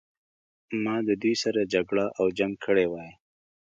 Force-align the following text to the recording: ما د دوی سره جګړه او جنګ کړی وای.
ما 0.83 0.95
د 1.07 1.09
دوی 1.21 1.35
سره 1.43 1.61
جګړه 1.73 2.05
او 2.19 2.25
جنګ 2.37 2.53
کړی 2.65 2.85
وای. 2.89 3.11